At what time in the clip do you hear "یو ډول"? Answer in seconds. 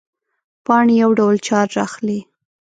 1.03-1.35